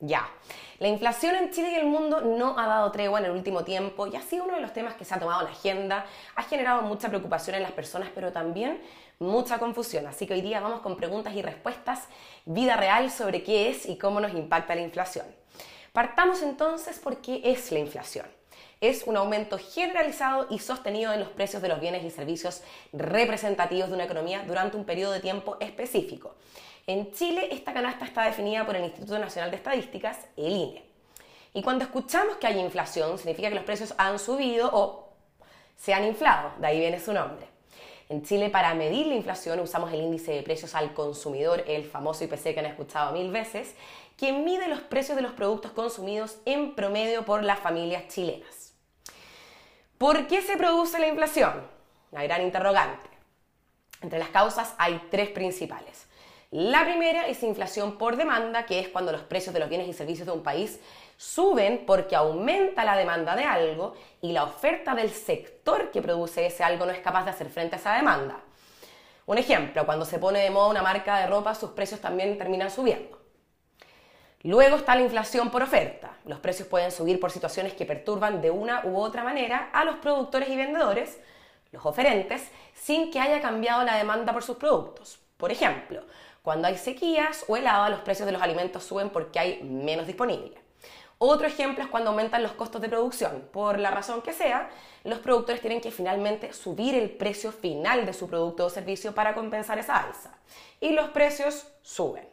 Ya. 0.00 0.28
La 0.78 0.86
inflación 0.86 1.34
en 1.34 1.50
Chile 1.50 1.72
y 1.72 1.74
el 1.74 1.86
mundo 1.86 2.20
no 2.20 2.56
ha 2.56 2.68
dado 2.68 2.92
tregua 2.92 3.18
en 3.18 3.24
el 3.24 3.32
último 3.32 3.64
tiempo 3.64 4.06
y 4.06 4.14
ha 4.14 4.22
sido 4.22 4.44
uno 4.44 4.54
de 4.54 4.60
los 4.60 4.72
temas 4.72 4.94
que 4.94 5.04
se 5.04 5.12
ha 5.12 5.18
tomado 5.18 5.40
en 5.40 5.46
la 5.46 5.52
agenda, 5.52 6.06
ha 6.36 6.42
generado 6.44 6.82
mucha 6.82 7.08
preocupación 7.08 7.56
en 7.56 7.62
las 7.62 7.72
personas, 7.72 8.08
pero 8.14 8.30
también 8.30 8.80
mucha 9.18 9.58
confusión. 9.58 10.06
Así 10.06 10.24
que 10.24 10.34
hoy 10.34 10.40
día 10.40 10.60
vamos 10.60 10.80
con 10.82 10.96
preguntas 10.96 11.34
y 11.34 11.42
respuestas, 11.42 12.06
vida 12.44 12.76
real 12.76 13.10
sobre 13.10 13.42
qué 13.42 13.70
es 13.70 13.86
y 13.86 13.98
cómo 13.98 14.20
nos 14.20 14.32
impacta 14.34 14.76
la 14.76 14.82
inflación. 14.82 15.26
Partamos 15.92 16.42
entonces 16.42 16.98
por 16.98 17.18
qué 17.18 17.40
es 17.44 17.72
la 17.72 17.78
inflación. 17.78 18.26
Es 18.80 19.02
un 19.04 19.16
aumento 19.16 19.58
generalizado 19.58 20.46
y 20.50 20.58
sostenido 20.60 21.12
en 21.12 21.20
los 21.20 21.30
precios 21.30 21.60
de 21.62 21.68
los 21.68 21.80
bienes 21.80 22.04
y 22.04 22.10
servicios 22.10 22.62
representativos 22.92 23.88
de 23.88 23.94
una 23.94 24.04
economía 24.04 24.44
durante 24.46 24.76
un 24.76 24.84
periodo 24.84 25.12
de 25.12 25.20
tiempo 25.20 25.56
específico. 25.60 26.34
En 26.86 27.12
Chile 27.12 27.48
esta 27.50 27.72
canasta 27.72 28.04
está 28.04 28.22
definida 28.22 28.64
por 28.64 28.76
el 28.76 28.84
Instituto 28.84 29.18
Nacional 29.18 29.50
de 29.50 29.56
Estadísticas, 29.56 30.18
el 30.36 30.52
INE. 30.52 30.84
Y 31.54 31.62
cuando 31.62 31.84
escuchamos 31.84 32.36
que 32.36 32.46
hay 32.46 32.58
inflación, 32.58 33.18
significa 33.18 33.48
que 33.48 33.56
los 33.56 33.64
precios 33.64 33.94
han 33.98 34.18
subido 34.18 34.70
o 34.72 35.08
se 35.76 35.92
han 35.92 36.04
inflado, 36.04 36.52
de 36.58 36.66
ahí 36.66 36.80
viene 36.80 37.00
su 37.00 37.12
nombre. 37.12 37.57
En 38.08 38.22
Chile, 38.22 38.48
para 38.48 38.74
medir 38.74 39.06
la 39.06 39.14
inflación, 39.14 39.60
usamos 39.60 39.92
el 39.92 40.00
índice 40.00 40.32
de 40.32 40.42
precios 40.42 40.74
al 40.74 40.94
consumidor, 40.94 41.62
el 41.66 41.84
famoso 41.84 42.24
IPC 42.24 42.54
que 42.54 42.60
han 42.60 42.66
escuchado 42.66 43.12
mil 43.12 43.30
veces, 43.30 43.74
que 44.16 44.32
mide 44.32 44.66
los 44.68 44.80
precios 44.80 45.16
de 45.16 45.22
los 45.22 45.32
productos 45.32 45.72
consumidos 45.72 46.38
en 46.46 46.74
promedio 46.74 47.24
por 47.24 47.44
las 47.44 47.58
familias 47.58 48.08
chilenas. 48.08 48.72
¿Por 49.98 50.26
qué 50.26 50.40
se 50.40 50.56
produce 50.56 50.98
la 50.98 51.08
inflación? 51.08 51.66
La 52.10 52.22
gran 52.22 52.42
interrogante. 52.42 53.08
Entre 54.00 54.18
las 54.18 54.28
causas 54.28 54.74
hay 54.78 55.02
tres 55.10 55.28
principales. 55.30 56.06
La 56.50 56.82
primera 56.84 57.26
es 57.26 57.42
inflación 57.42 57.98
por 57.98 58.16
demanda, 58.16 58.64
que 58.64 58.78
es 58.78 58.88
cuando 58.88 59.12
los 59.12 59.20
precios 59.20 59.52
de 59.52 59.60
los 59.60 59.68
bienes 59.68 59.86
y 59.86 59.92
servicios 59.92 60.24
de 60.24 60.32
un 60.32 60.42
país 60.42 60.80
suben 61.18 61.84
porque 61.86 62.16
aumenta 62.16 62.84
la 62.84 62.96
demanda 62.96 63.36
de 63.36 63.44
algo 63.44 63.94
y 64.22 64.32
la 64.32 64.44
oferta 64.44 64.94
del 64.94 65.10
sector 65.10 65.90
que 65.90 66.00
produce 66.00 66.46
ese 66.46 66.64
algo 66.64 66.86
no 66.86 66.92
es 66.92 67.00
capaz 67.00 67.24
de 67.24 67.32
hacer 67.32 67.50
frente 67.50 67.76
a 67.76 67.78
esa 67.78 67.94
demanda. 67.94 68.40
Un 69.26 69.36
ejemplo, 69.36 69.84
cuando 69.84 70.06
se 70.06 70.18
pone 70.18 70.38
de 70.38 70.48
moda 70.48 70.68
una 70.68 70.82
marca 70.82 71.18
de 71.18 71.26
ropa, 71.26 71.54
sus 71.54 71.72
precios 71.72 72.00
también 72.00 72.38
terminan 72.38 72.70
subiendo. 72.70 73.18
Luego 74.42 74.76
está 74.76 74.94
la 74.94 75.02
inflación 75.02 75.50
por 75.50 75.62
oferta. 75.62 76.16
Los 76.24 76.38
precios 76.38 76.66
pueden 76.66 76.92
subir 76.92 77.20
por 77.20 77.30
situaciones 77.30 77.74
que 77.74 77.84
perturban 77.84 78.40
de 78.40 78.50
una 78.50 78.86
u 78.86 78.96
otra 78.96 79.22
manera 79.22 79.68
a 79.70 79.84
los 79.84 79.96
productores 79.96 80.48
y 80.48 80.56
vendedores, 80.56 81.20
los 81.72 81.84
oferentes, 81.84 82.48
sin 82.72 83.10
que 83.10 83.20
haya 83.20 83.42
cambiado 83.42 83.84
la 83.84 83.96
demanda 83.96 84.32
por 84.32 84.42
sus 84.42 84.56
productos. 84.56 85.20
Por 85.38 85.52
ejemplo, 85.52 86.02
cuando 86.42 86.66
hay 86.66 86.76
sequías 86.76 87.44
o 87.46 87.56
helada, 87.56 87.88
los 87.88 88.00
precios 88.00 88.26
de 88.26 88.32
los 88.32 88.42
alimentos 88.42 88.82
suben 88.82 89.08
porque 89.08 89.38
hay 89.38 89.62
menos 89.62 90.06
disponible. 90.06 90.60
Otro 91.18 91.46
ejemplo 91.46 91.82
es 91.82 91.90
cuando 91.90 92.10
aumentan 92.10 92.42
los 92.42 92.52
costos 92.52 92.82
de 92.82 92.88
producción. 92.88 93.48
Por 93.52 93.78
la 93.78 93.92
razón 93.92 94.20
que 94.20 94.32
sea, 94.32 94.68
los 95.04 95.20
productores 95.20 95.60
tienen 95.60 95.80
que 95.80 95.92
finalmente 95.92 96.52
subir 96.52 96.96
el 96.96 97.10
precio 97.10 97.52
final 97.52 98.04
de 98.04 98.12
su 98.12 98.28
producto 98.28 98.66
o 98.66 98.70
servicio 98.70 99.14
para 99.14 99.34
compensar 99.34 99.78
esa 99.78 99.96
alza. 99.96 100.36
Y 100.80 100.90
los 100.90 101.10
precios 101.10 101.68
suben. 101.82 102.28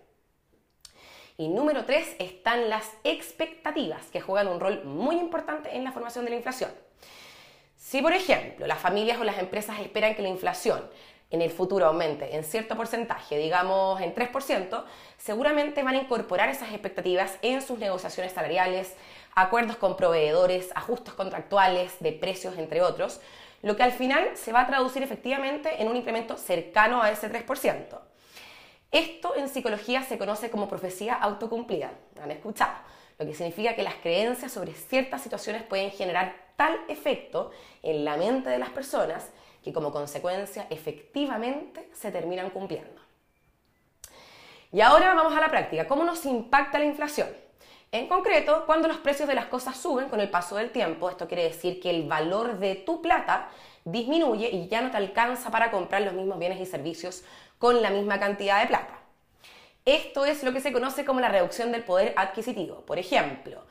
Y 1.37 1.47
número 1.47 1.85
tres 1.85 2.15
están 2.17 2.69
las 2.69 2.89
expectativas, 3.03 4.05
que 4.07 4.21
juegan 4.21 4.47
un 4.47 4.59
rol 4.59 4.83
muy 4.83 5.17
importante 5.17 5.75
en 5.75 5.83
la 5.83 5.91
formación 5.91 6.25
de 6.25 6.31
la 6.31 6.37
inflación. 6.37 6.71
Si, 7.75 8.01
por 8.01 8.13
ejemplo, 8.13 8.65
las 8.65 8.79
familias 8.79 9.19
o 9.19 9.23
las 9.23 9.37
empresas 9.37 9.79
esperan 9.79 10.15
que 10.15 10.23
la 10.23 10.29
inflación 10.29 10.89
en 11.31 11.41
el 11.41 11.49
futuro 11.49 11.85
aumente 11.85 12.35
en 12.35 12.43
cierto 12.43 12.75
porcentaje, 12.75 13.37
digamos 13.37 13.99
en 14.01 14.13
3%, 14.13 14.83
seguramente 15.17 15.83
van 15.83 15.95
a 15.95 16.01
incorporar 16.01 16.49
esas 16.49 16.69
expectativas 16.71 17.37
en 17.41 17.61
sus 17.61 17.79
negociaciones 17.79 18.33
salariales, 18.33 18.95
acuerdos 19.33 19.77
con 19.77 19.97
proveedores, 19.97 20.69
ajustes 20.75 21.13
contractuales 21.13 21.93
de 21.99 22.11
precios, 22.11 22.57
entre 22.57 22.81
otros, 22.81 23.19
lo 23.61 23.75
que 23.75 23.83
al 23.83 23.91
final 23.91 24.29
se 24.35 24.51
va 24.51 24.61
a 24.61 24.67
traducir 24.67 25.01
efectivamente 25.01 25.81
en 25.81 25.87
un 25.87 25.95
incremento 25.95 26.37
cercano 26.37 27.01
a 27.01 27.09
ese 27.09 27.31
3%. 27.31 27.99
Esto 28.91 29.35
en 29.35 29.49
psicología 29.49 30.03
se 30.03 30.17
conoce 30.17 30.49
como 30.49 30.69
profecía 30.69 31.15
autocumplida, 31.15 31.91
¿han 32.21 32.31
escuchado? 32.31 32.73
Lo 33.17 33.25
que 33.25 33.33
significa 33.33 33.75
que 33.75 33.83
las 33.83 33.95
creencias 33.95 34.51
sobre 34.51 34.73
ciertas 34.73 35.21
situaciones 35.21 35.63
pueden 35.63 35.91
generar 35.91 36.35
tal 36.55 36.77
efecto 36.87 37.51
en 37.81 38.05
la 38.05 38.17
mente 38.17 38.49
de 38.49 38.59
las 38.59 38.69
personas 38.69 39.31
que 39.65 39.73
como 39.73 39.91
consecuencia 39.91 40.67
efectivamente 40.69 41.89
se 41.91 42.11
terminan 42.11 42.51
cumpliendo. 42.51 43.01
Y 44.71 44.79
ahora 44.81 45.15
vamos 45.15 45.35
a 45.35 45.41
la 45.41 45.49
práctica. 45.49 45.87
¿Cómo 45.87 46.03
nos 46.03 46.23
impacta 46.27 46.77
la 46.77 46.85
inflación? 46.85 47.27
En 47.91 48.07
concreto, 48.07 48.63
cuando 48.67 48.87
los 48.87 48.97
precios 48.97 49.27
de 49.27 49.33
las 49.33 49.47
cosas 49.47 49.75
suben 49.75 50.07
con 50.07 50.19
el 50.19 50.29
paso 50.29 50.55
del 50.57 50.69
tiempo, 50.69 51.09
esto 51.09 51.27
quiere 51.27 51.45
decir 51.45 51.81
que 51.81 51.89
el 51.89 52.07
valor 52.07 52.59
de 52.59 52.75
tu 52.75 53.01
plata 53.01 53.49
disminuye 53.83 54.49
y 54.51 54.67
ya 54.67 54.81
no 54.81 54.91
te 54.91 54.97
alcanza 54.97 55.49
para 55.49 55.71
comprar 55.71 56.03
los 56.03 56.13
mismos 56.13 56.37
bienes 56.37 56.59
y 56.59 56.67
servicios 56.67 57.23
con 57.57 57.81
la 57.81 57.89
misma 57.89 58.19
cantidad 58.19 58.61
de 58.61 58.67
plata. 58.67 58.99
Esto 59.83 60.25
es 60.25 60.43
lo 60.43 60.53
que 60.53 60.61
se 60.61 60.71
conoce 60.71 61.05
como 61.05 61.21
la 61.21 61.29
reducción 61.29 61.71
del 61.71 61.83
poder 61.83 62.13
adquisitivo. 62.17 62.81
Por 62.81 62.99
ejemplo, 62.99 63.65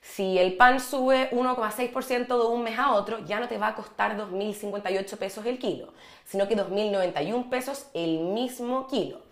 si 0.00 0.38
el 0.38 0.56
pan 0.56 0.80
sube 0.80 1.30
1,6% 1.30 2.26
de 2.26 2.46
un 2.46 2.62
mes 2.62 2.78
a 2.78 2.92
otro, 2.92 3.18
ya 3.26 3.38
no 3.38 3.48
te 3.48 3.58
va 3.58 3.68
a 3.68 3.74
costar 3.74 4.16
2.058 4.16 5.16
pesos 5.18 5.44
el 5.46 5.58
kilo, 5.58 5.92
sino 6.24 6.48
que 6.48 6.56
2.091 6.56 7.50
pesos 7.50 7.88
el 7.92 8.20
mismo 8.20 8.86
kilo. 8.86 9.22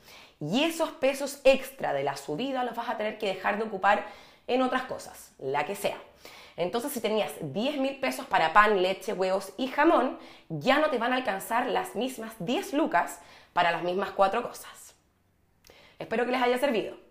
Y 0.41 0.65
esos 0.65 0.91
pesos 0.91 1.41
extra 1.45 1.93
de 1.93 2.05
la 2.05 2.17
subida 2.17 2.65
los 2.65 2.77
vas 2.77 2.91
a 2.91 2.97
tener 2.97 3.19
que 3.19 3.27
dejar 3.27 3.59
de 3.59 3.65
ocupar 3.65 4.06
en 4.47 4.62
otras 4.62 4.83
cosas, 4.83 5.33
la 5.39 5.65
que 5.65 5.75
sea. 5.75 5.97
Entonces, 6.56 6.93
si 6.93 7.00
tenías 7.00 7.33
10 7.41 7.79
mil 7.79 7.99
pesos 8.00 8.27
para 8.27 8.53
pan, 8.53 8.83
leche, 8.83 9.12
huevos 9.12 9.53
y 9.56 9.69
jamón, 9.69 10.19
ya 10.49 10.81
no 10.81 10.91
te 10.91 10.99
van 10.99 11.12
a 11.12 11.17
alcanzar 11.17 11.67
las 11.67 11.95
mismas 11.95 12.35
10 12.41 12.75
lucas 12.75 13.21
para 13.53 13.71
las 13.71 13.83
mismas 13.83 14.11
cuatro 14.11 14.43
cosas. 14.43 14.95
Espero 15.99 16.27
que 16.27 16.33
les 16.33 16.43
haya 16.43 16.59
servido. 16.59 17.07